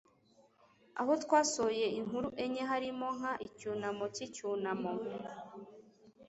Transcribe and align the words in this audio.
aho 1.01 1.11
twasohoye 1.23 1.85
inkuru 1.99 2.27
enye, 2.43 2.61
harimo 2.71 3.07
nka 3.17 3.33
icyunamo 3.47 4.05
cy'icyunamo 4.13 4.93